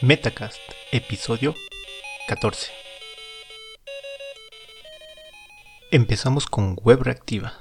[0.00, 0.60] Metacast,
[0.92, 1.56] episodio
[2.28, 2.68] 14.
[5.90, 7.54] Empezamos con Web Reactiva.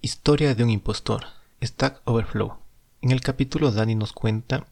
[0.00, 1.24] Historia de un impostor.
[1.60, 2.58] Stack Overflow.
[3.00, 4.68] En el capítulo Dani nos cuenta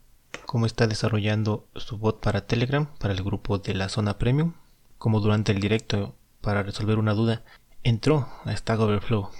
[0.47, 4.53] cómo está desarrollando su bot para Telegram, para el grupo de la zona premium,
[4.97, 7.43] como durante el directo para resolver una duda
[7.83, 9.31] entró a Stack Overflow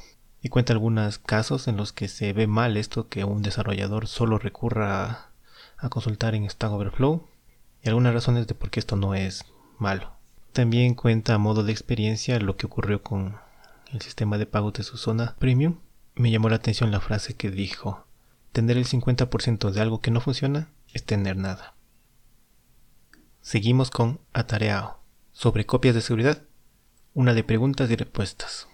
[0.43, 4.39] y cuenta algunos casos en los que se ve mal esto que un desarrollador solo
[4.39, 5.31] recurra a,
[5.79, 7.30] a consultar en Stack Overflow
[7.83, 9.45] y algunas razones de por qué esto no es
[9.79, 10.13] malo.
[10.53, 13.37] También cuenta a modo de experiencia lo que ocurrió con
[13.93, 15.79] el sistema de pago de su zona premium.
[16.15, 18.07] Me llamó la atención la frase que dijo,
[18.53, 21.75] tener el 50% de algo que no funciona es tener nada.
[23.41, 25.01] Seguimos con Atareao.
[25.33, 26.43] Sobre copias de seguridad,
[27.15, 28.69] una de preguntas y respuestas.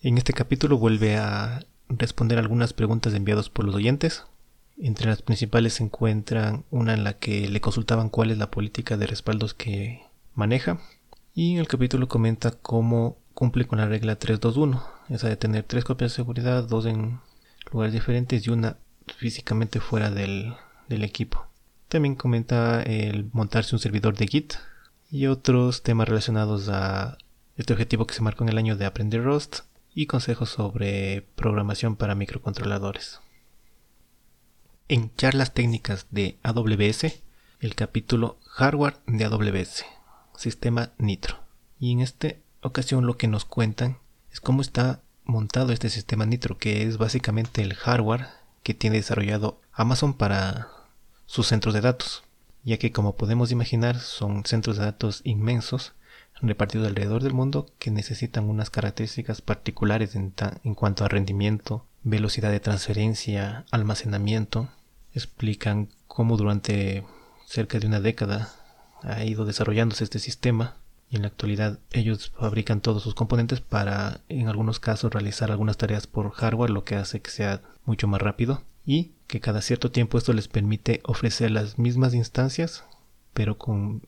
[0.00, 4.24] En este capítulo vuelve a responder algunas preguntas enviadas por los oyentes,
[4.80, 8.96] entre las principales se encuentran una en la que le consultaban cuál es la política
[8.96, 10.02] de respaldos que
[10.34, 10.80] maneja.
[11.34, 16.12] Y el capítulo comenta cómo cumple con la regla 321, esa de tener tres copias
[16.12, 17.20] de seguridad, dos en
[17.72, 18.76] lugares diferentes y una
[19.16, 20.54] físicamente fuera del,
[20.88, 21.46] del equipo.
[21.88, 24.54] También comenta el montarse un servidor de Git
[25.10, 27.16] y otros temas relacionados a
[27.56, 29.60] este objetivo que se marcó en el año de aprender Rust
[29.94, 33.20] y consejos sobre programación para microcontroladores.
[34.90, 37.20] En charlas técnicas de AWS,
[37.60, 39.84] el capítulo Hardware de AWS,
[40.34, 41.36] sistema Nitro.
[41.78, 42.28] Y en esta
[42.62, 43.98] ocasión lo que nos cuentan
[44.32, 48.28] es cómo está montado este sistema Nitro, que es básicamente el hardware
[48.62, 50.68] que tiene desarrollado Amazon para
[51.26, 52.24] sus centros de datos,
[52.64, 55.92] ya que como podemos imaginar son centros de datos inmensos
[56.40, 60.32] repartidos alrededor del mundo que necesitan unas características particulares en,
[60.64, 64.70] en cuanto a rendimiento, velocidad de transferencia, almacenamiento
[65.18, 67.04] explican cómo durante
[67.46, 68.52] cerca de una década
[69.02, 70.76] ha ido desarrollándose este sistema
[71.10, 75.76] y en la actualidad ellos fabrican todos sus componentes para en algunos casos realizar algunas
[75.76, 79.90] tareas por hardware lo que hace que sea mucho más rápido y que cada cierto
[79.90, 82.84] tiempo esto les permite ofrecer las mismas instancias
[83.32, 84.02] pero con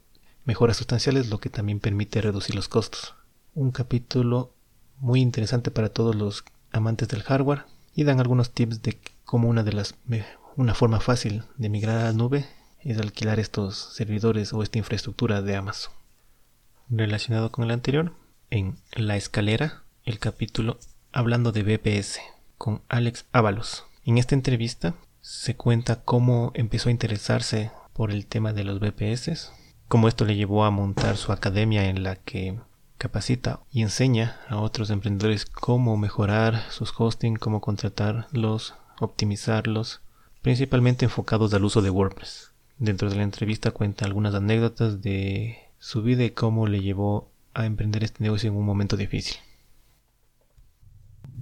[0.45, 3.15] mejoras sustanciales lo que también permite reducir los costos.
[3.55, 4.53] Un capítulo
[4.99, 9.63] muy interesante para todos los amantes del hardware y dan algunos tips de cómo una
[9.63, 9.95] de las
[10.61, 12.45] una forma fácil de migrar a la nube
[12.81, 15.91] es alquilar estos servidores o esta infraestructura de Amazon.
[16.91, 18.13] Relacionado con el anterior,
[18.51, 20.79] en La Escalera, el capítulo
[21.13, 22.21] hablando de BPS
[22.59, 23.87] con Alex Ábalos.
[24.05, 29.53] En esta entrevista se cuenta cómo empezó a interesarse por el tema de los BPS,
[29.89, 32.61] cómo esto le llevó a montar su academia en la que
[32.99, 40.03] capacita y enseña a otros emprendedores cómo mejorar sus hosting, cómo contratarlos, optimizarlos
[40.43, 42.53] principalmente enfocados al uso de WordPress.
[42.79, 47.67] Dentro de la entrevista cuenta algunas anécdotas de su vida y cómo le llevó a
[47.67, 49.37] emprender este negocio en un momento difícil.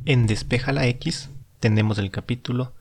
[0.05, 2.73] En Despeja la X tenemos el capítulo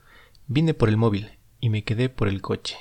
[0.46, 1.30] Vine por el móvil
[1.60, 2.76] y me quedé por el coche.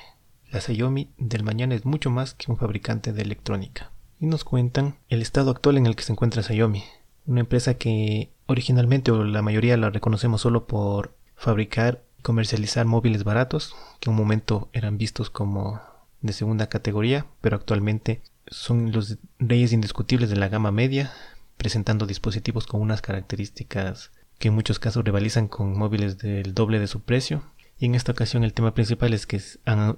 [0.52, 3.92] La Xiaomi del mañana es mucho más que un fabricante de electrónica.
[4.20, 6.84] Y nos cuentan el estado actual en el que se encuentra Xiaomi,
[7.26, 13.76] una empresa que originalmente o la mayoría la reconocemos solo por fabricar comercializar móviles baratos,
[14.00, 15.82] que un momento eran vistos como
[16.22, 21.12] de segunda categoría, pero actualmente son los reyes indiscutibles de la gama media,
[21.58, 26.88] presentando dispositivos con unas características que en muchos casos rivalizan con móviles del doble de
[26.88, 27.44] su precio.
[27.80, 29.42] Y en esta ocasión el tema principal es que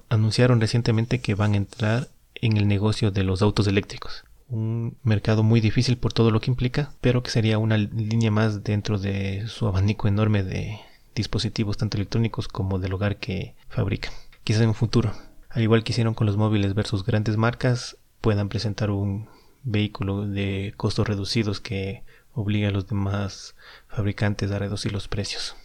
[0.08, 4.24] anunciaron recientemente que van a entrar en el negocio de los autos eléctricos.
[4.48, 8.64] Un mercado muy difícil por todo lo que implica, pero que sería una línea más
[8.64, 10.80] dentro de su abanico enorme de,
[11.14, 14.12] dispositivos tanto electrónicos como del hogar que fabrican.
[14.44, 15.12] Quizás en un futuro,
[15.48, 19.28] al igual que hicieron con los móviles versus grandes marcas, puedan presentar un
[19.62, 23.54] vehículo de costos reducidos que obligue a los demás
[23.88, 25.56] fabricantes a reducir los precios.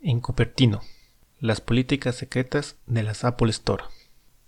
[0.00, 0.82] En Cupertino,
[1.40, 3.84] las políticas secretas de las Apple Store.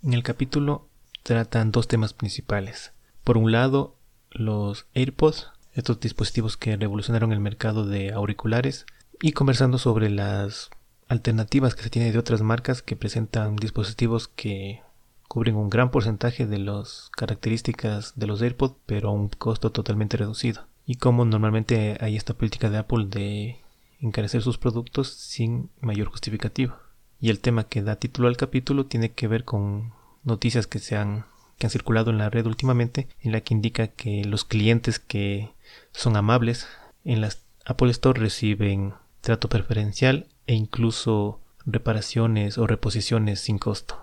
[0.02, 0.88] En el capítulo
[1.22, 2.92] tratan dos temas principales.
[3.24, 3.96] Por un lado,
[4.30, 8.86] los AirPods estos dispositivos que revolucionaron el mercado de auriculares
[9.20, 10.70] y conversando sobre las
[11.08, 14.80] alternativas que se tiene de otras marcas que presentan dispositivos que
[15.28, 20.16] cubren un gran porcentaje de las características de los AirPods pero a un costo totalmente
[20.16, 23.58] reducido y como normalmente hay esta política de Apple de
[24.00, 26.76] encarecer sus productos sin mayor justificativo
[27.20, 29.92] y el tema que da título al capítulo tiene que ver con
[30.24, 31.24] noticias que se han
[31.58, 35.50] que han circulado en la red últimamente en la que indica que los clientes que
[35.92, 36.66] son amables.
[37.04, 44.00] En las Apple Store reciben trato preferencial e incluso reparaciones o reposiciones sin costo.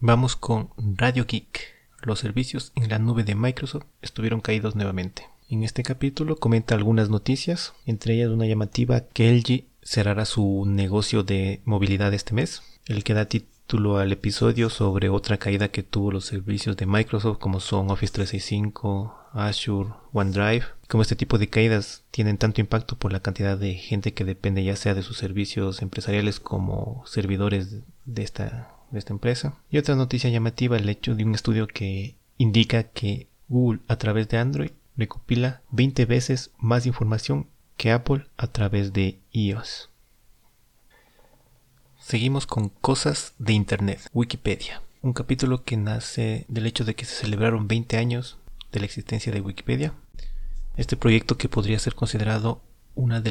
[0.00, 1.74] Vamos con Radio Geek.
[2.02, 5.26] Los servicios en la nube de Microsoft estuvieron caídos nuevamente.
[5.48, 11.22] En este capítulo comenta algunas noticias, entre ellas una llamativa que LG cerrará su negocio
[11.22, 16.12] de movilidad este mes, el que da título al episodio sobre otra caída que tuvo
[16.12, 20.66] los servicios de Microsoft como son Office 365, Azure, OneDrive.
[20.88, 24.62] Como este tipo de caídas tienen tanto impacto por la cantidad de gente que depende
[24.62, 29.58] ya sea de sus servicios empresariales como servidores de esta, empresa.
[29.68, 34.28] Y otra noticia llamativa, el hecho de un estudio que indica que Google a través
[34.28, 39.90] de Android recopila 20 veces más información que Apple a través de iOS.
[41.98, 44.80] Seguimos con cosas de Internet, Wikipedia.
[45.02, 48.38] Un capítulo que nace del hecho de que se celebraron 20 años
[48.72, 49.92] de la existencia de Wikipedia.
[50.76, 52.62] Este proyecto que podría ser considerado
[52.94, 53.30] una de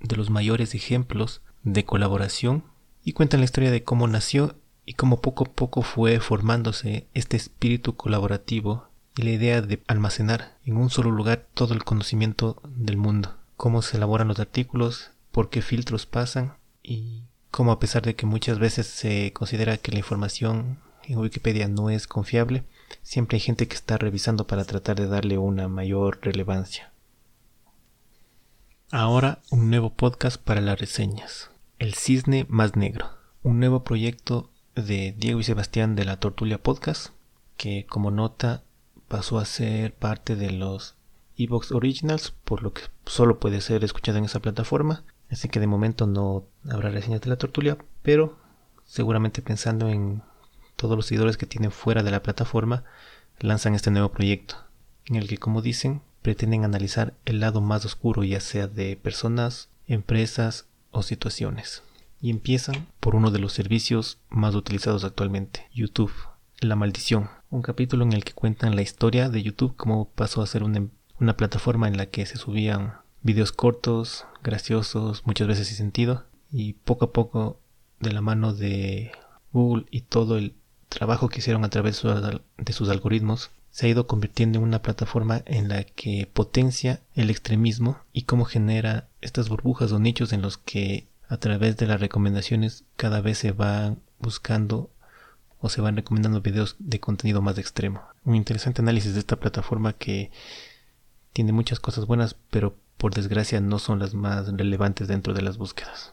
[0.00, 2.64] de los mayores ejemplos de colaboración
[3.04, 7.36] y cuenta la historia de cómo nació y cómo poco a poco fue formándose este
[7.36, 12.96] espíritu colaborativo y la idea de almacenar en un solo lugar todo el conocimiento del
[12.96, 18.14] mundo, cómo se elaboran los artículos, por qué filtros pasan y cómo a pesar de
[18.14, 22.64] que muchas veces se considera que la información en Wikipedia no es confiable,
[23.02, 26.92] siempre hay gente que está revisando para tratar de darle una mayor relevancia.
[28.90, 31.50] Ahora un nuevo podcast para las reseñas.
[31.78, 33.10] El Cisne Más Negro.
[33.42, 37.08] Un nuevo proyecto de Diego y Sebastián de la Tortulia Podcast,
[37.56, 38.62] que como nota
[39.08, 40.94] pasó a ser parte de los
[41.36, 45.04] Evox Originals, por lo que solo puede ser escuchado en esa plataforma.
[45.30, 48.36] Así que de momento no habrá reseñas de la Tortulia, pero
[48.84, 50.22] seguramente pensando en
[50.76, 52.84] todos los seguidores que tienen fuera de la plataforma,
[53.40, 54.56] lanzan este nuevo proyecto,
[55.06, 59.68] en el que, como dicen, pretenden analizar el lado más oscuro, ya sea de personas,
[59.86, 61.82] empresas o situaciones.
[62.20, 66.12] Y empiezan por uno de los servicios más utilizados actualmente, YouTube,
[66.60, 70.46] La Maldición, un capítulo en el que cuentan la historia de YouTube, cómo pasó a
[70.46, 70.86] ser una,
[71.20, 76.74] una plataforma en la que se subían videos cortos, graciosos, muchas veces sin sentido, y
[76.74, 77.60] poco a poco,
[78.00, 79.12] de la mano de
[79.52, 80.54] Google y todo el
[80.88, 85.42] trabajo que hicieron a través de sus algoritmos, se ha ido convirtiendo en una plataforma
[85.44, 90.56] en la que potencia el extremismo y cómo genera estas burbujas o nichos en los
[90.56, 94.90] que a través de las recomendaciones cada vez se van buscando
[95.60, 98.02] o se van recomendando videos de contenido más extremo.
[98.24, 100.30] Un interesante análisis de esta plataforma que
[101.32, 105.58] tiene muchas cosas buenas, pero por desgracia no son las más relevantes dentro de las
[105.58, 106.12] búsquedas.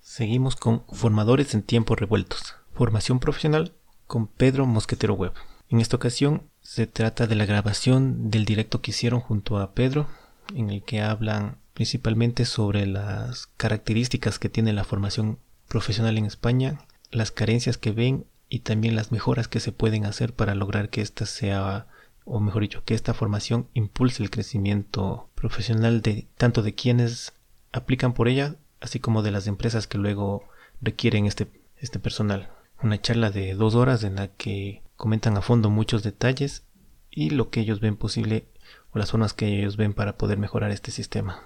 [0.00, 2.54] Seguimos con formadores en tiempos revueltos.
[2.78, 3.72] Formación profesional
[4.06, 5.32] con Pedro Mosquetero Web.
[5.68, 10.06] En esta ocasión se trata de la grabación del directo que hicieron junto a Pedro,
[10.54, 16.78] en el que hablan principalmente sobre las características que tiene la formación profesional en España,
[17.10, 21.00] las carencias que ven y también las mejoras que se pueden hacer para lograr que
[21.00, 21.88] esta sea
[22.24, 27.32] o mejor dicho, que esta formación impulse el crecimiento profesional de tanto de quienes
[27.72, 30.44] aplican por ella, así como de las empresas que luego
[30.80, 31.48] requieren este,
[31.80, 32.52] este personal.
[32.80, 36.62] Una charla de dos horas en la que comentan a fondo muchos detalles
[37.10, 38.46] y lo que ellos ven posible
[38.92, 41.42] o las zonas que ellos ven para poder mejorar este sistema.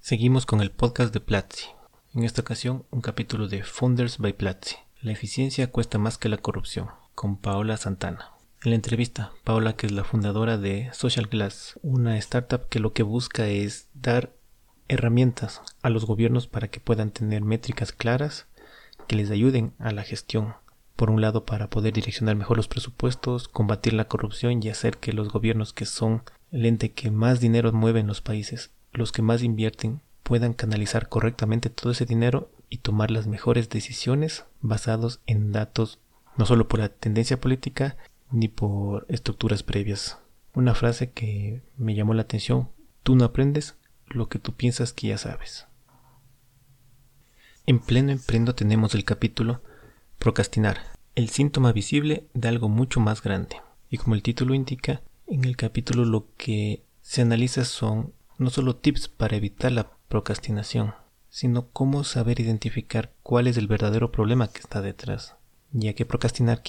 [0.00, 1.66] Seguimos con el podcast de Platzi.
[2.12, 4.74] En esta ocasión, un capítulo de Founders by Platzi.
[5.00, 8.32] La eficiencia cuesta más que la corrupción, con Paola Santana.
[8.64, 12.92] En la entrevista, Paola, que es la fundadora de Social Glass, una startup que lo
[12.92, 14.32] que busca es dar
[14.88, 18.48] herramientas a los gobiernos para que puedan tener métricas claras
[19.10, 20.54] que les ayuden a la gestión.
[20.94, 25.12] Por un lado, para poder direccionar mejor los presupuestos, combatir la corrupción y hacer que
[25.12, 29.20] los gobiernos que son el ente que más dinero mueve en los países, los que
[29.20, 35.50] más invierten, puedan canalizar correctamente todo ese dinero y tomar las mejores decisiones basados en
[35.50, 35.98] datos
[36.36, 37.96] no solo por la tendencia política,
[38.30, 40.18] ni por estructuras previas.
[40.54, 42.68] Una frase que me llamó la atención,
[43.02, 43.74] tú no aprendes
[44.06, 45.66] lo que tú piensas que ya sabes.
[47.70, 49.62] En pleno emprendo tenemos el capítulo
[50.18, 50.78] Procrastinar,
[51.14, 53.62] el síntoma visible de algo mucho más grande.
[53.88, 58.74] Y como el título indica, en el capítulo lo que se analiza son no solo
[58.74, 60.94] tips para evitar la procrastinación,
[61.28, 65.36] sino cómo saber identificar cuál es el verdadero problema que está detrás,
[65.70, 66.64] ya que procrastinar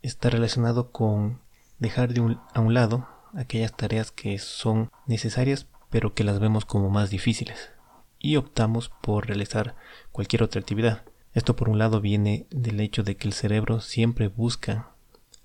[0.00, 1.42] está relacionado con
[1.80, 6.88] dejar de a un lado aquellas tareas que son necesarias pero que las vemos como
[6.88, 7.72] más difíciles
[8.20, 9.74] y optamos por realizar
[10.12, 11.02] cualquier otra actividad.
[11.32, 14.90] Esto por un lado viene del hecho de que el cerebro siempre busca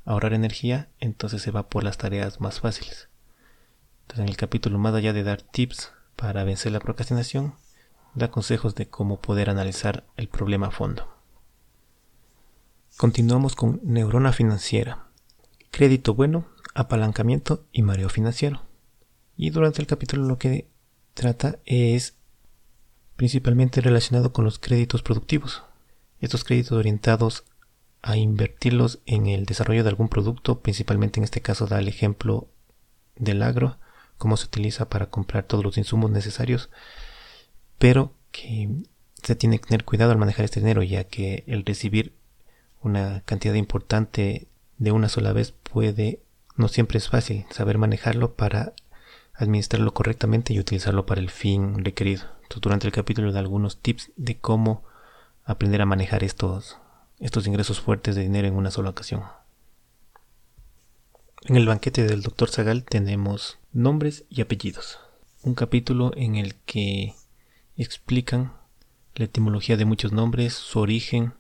[0.04, 3.10] ahorrar energía, entonces se va por las tareas más fáciles.
[4.02, 7.56] Entonces en el capítulo más allá de dar tips para vencer la procrastinación,
[8.14, 11.10] da consejos de cómo poder analizar el problema a fondo.
[12.98, 15.08] Continuamos con neurona financiera,
[15.72, 18.62] crédito bueno, apalancamiento y mareo financiero.
[19.36, 20.70] Y durante el capítulo lo que
[21.14, 22.16] trata es
[23.16, 25.64] principalmente relacionado con los créditos productivos.
[26.20, 27.44] Estos créditos orientados
[28.02, 32.48] a invertirlos en el desarrollo de algún producto, principalmente en este caso da el ejemplo
[33.16, 33.78] del agro,
[34.18, 36.70] cómo se utiliza para comprar todos los insumos necesarios,
[37.78, 38.70] pero que
[39.24, 42.14] se tiene que tener cuidado al manejar este dinero, ya que el recibir
[42.82, 46.22] una cantidad importante de una sola vez puede,
[46.56, 48.74] no siempre es fácil saber manejarlo para
[49.34, 52.35] administrarlo correctamente y utilizarlo para el fin requerido.
[52.62, 54.84] Durante el capítulo da algunos tips de cómo
[55.44, 56.78] aprender a manejar estos,
[57.20, 59.24] estos ingresos fuertes de dinero en una sola ocasión.
[61.44, 62.50] En el banquete del Dr.
[62.50, 65.00] Zagal tenemos nombres y apellidos.
[65.44, 67.14] Un capítulo en el que
[67.78, 68.54] explican
[69.14, 71.34] la etimología de muchos nombres, su origen,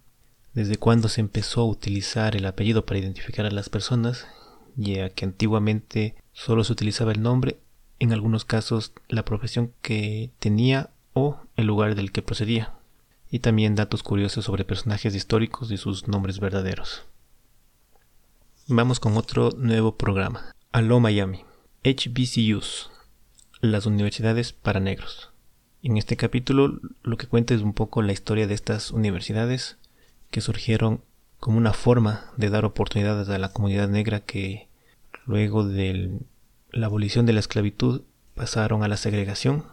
[0.54, 4.28] desde cuándo se empezó a utilizar el apellido para identificar a las personas,
[4.76, 7.58] ya que antiguamente solo se utilizaba el nombre,
[8.00, 12.74] en algunos casos la profesión que tenía o el lugar del que procedía,
[13.32, 17.04] y también datos curiosos sobre personajes históricos y sus nombres verdaderos.
[18.68, 20.54] Vamos con otro nuevo programa.
[20.72, 21.46] Aló Miami.
[21.84, 22.92] HBCUs.
[23.62, 25.32] Las universidades para negros.
[25.82, 29.78] En este capítulo lo que cuenta es un poco la historia de estas universidades
[30.32, 31.02] que surgieron
[31.40, 34.68] como una forma de dar oportunidades a la comunidad negra que
[35.26, 36.20] luego de
[36.72, 38.02] la abolición de la esclavitud
[38.34, 39.64] pasaron a la segregación,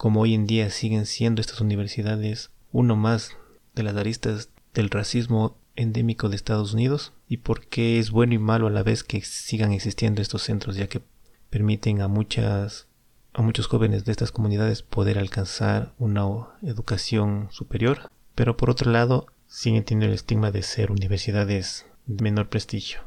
[0.00, 3.36] como hoy en día siguen siendo estas universidades uno más
[3.74, 8.38] de las aristas del racismo endémico de Estados Unidos y por qué es bueno y
[8.38, 11.02] malo a la vez que sigan existiendo estos centros ya que
[11.50, 12.88] permiten a muchas
[13.34, 16.24] a muchos jóvenes de estas comunidades poder alcanzar una
[16.62, 22.48] educación superior, pero por otro lado siguen teniendo el estigma de ser universidades de menor
[22.48, 23.00] prestigio.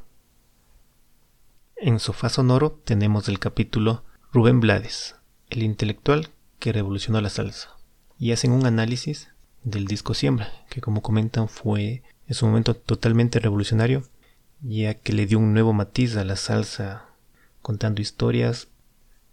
[1.76, 5.16] En Sofá Sonoro tenemos el capítulo Rubén Blades,
[5.50, 6.30] el intelectual
[6.63, 7.75] que revolucionó la salsa,
[8.17, 9.27] y hacen un análisis
[9.65, 14.03] del disco Siembra, que como comentan fue en su momento totalmente revolucionario,
[14.62, 17.03] ya que le dio un nuevo matiz a la salsa,
[17.62, 18.70] contando historias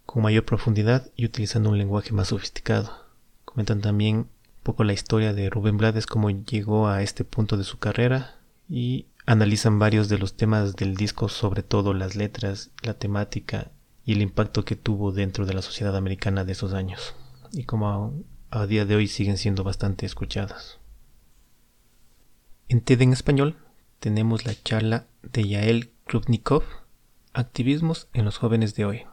[0.05, 2.91] con mayor profundidad y utilizando un lenguaje más sofisticado.
[3.45, 4.29] Comentan también un
[4.61, 9.05] poco la historia de Rubén Blades, cómo llegó a este punto de su carrera y
[9.25, 13.71] analizan varios de los temas del disco, sobre todo las letras, la temática
[14.11, 17.15] el impacto que tuvo dentro de la sociedad americana de esos años
[17.51, 18.13] y cómo
[18.49, 20.79] a, día de hoy siguen siendo bastante escuchadas.
[22.67, 23.57] En TED en español
[23.99, 26.63] tenemos la charla de Yael Krupnikov,
[27.33, 29.03] Activismos en los jóvenes de hoy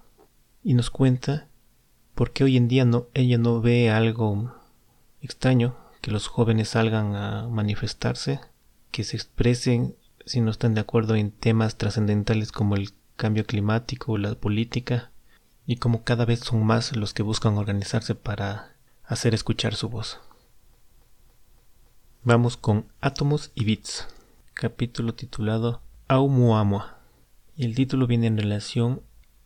[0.65, 1.47] y nos cuenta
[2.17, 4.53] por qué hoy en día ella no ve algo
[5.21, 8.41] extraño que los jóvenes salgan a manifestarse,
[8.91, 9.95] que se expresen
[10.27, 15.11] si no están de acuerdo en temas trascendentales como el cambio climático la política,
[15.67, 18.73] y como cada vez son más los que buscan organizarse para
[19.05, 20.21] hacer escuchar su voz.
[22.23, 24.07] Vamos con Átomos y Bits,
[24.55, 27.01] capítulo titulado Aumuamua.
[27.57, 29.03] Y el título viene en relación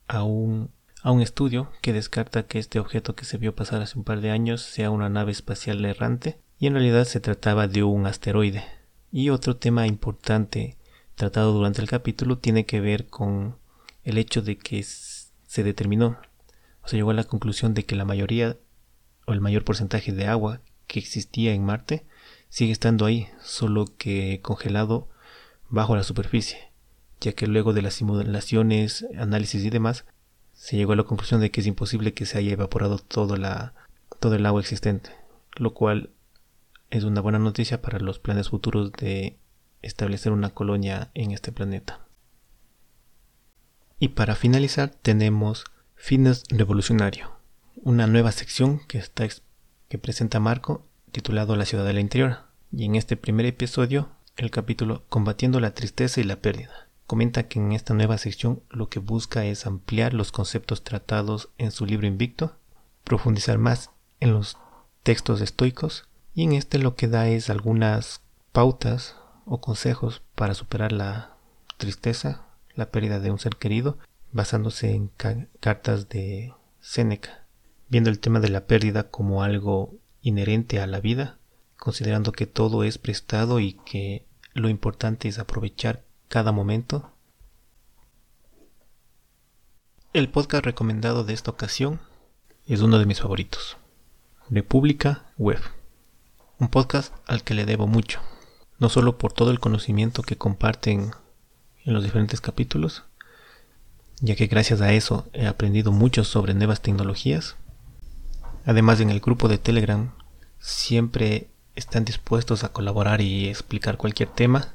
[0.07, 0.71] a un
[1.03, 4.21] a un estudio que descarta que este objeto que se vio pasar hace un par
[4.21, 8.65] de años sea una nave espacial errante y en realidad se trataba de un asteroide.
[9.11, 10.77] Y otro tema importante
[11.17, 13.57] tratado durante el capítulo tiene que ver con
[14.05, 16.19] el hecho de que se determinó
[16.83, 18.57] o se llegó a la conclusión de que la mayoría
[19.27, 22.05] o el mayor porcentaje de agua que existía en Marte
[22.49, 25.09] sigue estando ahí, solo que congelado
[25.69, 26.71] bajo la superficie,
[27.21, 30.05] ya que luego de las simulaciones, análisis y demás,
[30.53, 33.75] se llegó a la conclusión de que es imposible que se haya evaporado todo, la,
[34.21, 35.11] todo el agua existente,
[35.57, 36.11] lo cual
[36.91, 39.39] es una buena noticia para los planes futuros de
[39.81, 42.07] establecer una colonia en este planeta.
[44.03, 47.31] Y para finalizar tenemos Fitness Revolucionario,
[47.85, 49.01] una nueva sección que,
[49.99, 52.39] presenta Marco titulado La ciudad del interior.
[52.73, 56.89] Y en este primer episodio, el capítulo Combatiendo la tristeza y la pérdida.
[57.07, 61.71] Comenta que en esta nueva sección lo que busca es ampliar los conceptos tratados en
[61.71, 62.57] su libro Invicto,
[63.05, 64.57] profundizar más en los
[65.05, 70.91] textos estoicos y en este lo que da es algunas pautas o consejos para superar
[70.91, 71.37] la
[71.77, 73.99] tristeza, la pérdida de un ser querido,
[74.33, 75.11] basándose en
[75.61, 77.45] cartas de Séneca,
[77.89, 81.39] viendo el tema de la pérdida como algo inherente a la vida,
[81.77, 84.25] considerando que todo es prestado y que
[84.55, 87.11] lo importante es aprovechar cada momento.
[90.13, 92.01] El podcast recomendado de esta ocasión
[92.67, 93.77] es uno de mis favoritos,
[94.49, 95.61] República Web,
[96.59, 98.21] un podcast al que le debo mucho,
[98.79, 101.13] no solo por todo el conocimiento que comparten
[101.85, 103.05] en los diferentes capítulos,
[104.21, 107.57] ya que gracias a eso he aprendido mucho sobre nuevas tecnologías.
[108.65, 110.13] Además en el grupo de Telegram
[110.61, 114.75] siempre están dispuestos a colaborar y explicar cualquier tema.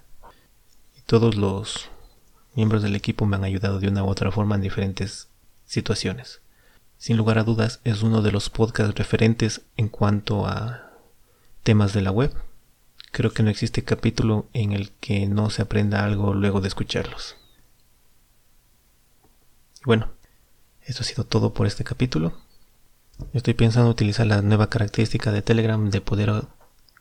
[0.98, 1.90] Y todos los
[2.56, 5.30] miembros del equipo me han ayudado de una u otra forma en diferentes
[5.66, 6.42] situaciones.
[6.98, 10.92] Sin lugar a dudas es uno de los podcasts referentes en cuanto a
[11.64, 12.34] temas de la web.
[13.12, 17.36] Creo que no existe capítulo en el que no se aprenda algo luego de escucharlos.
[19.86, 20.10] Bueno,
[20.82, 22.34] eso ha sido todo por este capítulo.
[23.34, 26.46] Estoy pensando utilizar la nueva característica de Telegram de poder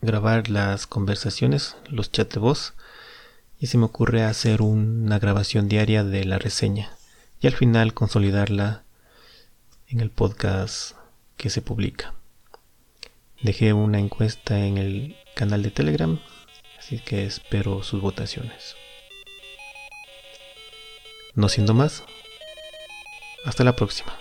[0.01, 2.75] grabar las conversaciones, los chats de voz,
[3.59, 6.97] y se me ocurre hacer una grabación diaria de la reseña
[7.41, 8.85] y al final consolidarla
[9.89, 10.97] en el podcast
[11.37, 12.15] que se publica.
[13.43, 16.19] Dejé una encuesta en el canal de Telegram,
[16.79, 18.75] así que espero sus votaciones.
[21.35, 22.03] No siendo más,
[23.45, 24.19] hasta la próxima.